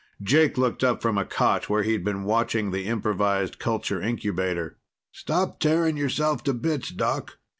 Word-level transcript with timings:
Jake 0.23 0.57
looked 0.57 0.83
up 0.83 0.99
from 0.99 1.19
a 1.19 1.25
cot 1.25 1.69
where 1.69 1.83
he'd 1.83 2.03
been 2.03 2.23
watching 2.23 2.71
the 2.71 2.87
improvised 2.87 3.59
culture 3.59 4.01
incubator. 4.01 4.79
"Stop 5.11 5.59
tearing 5.59 5.95
yourself 5.95 6.43
to 6.45 6.55
bits, 6.55 6.89
Doc. 6.89 7.37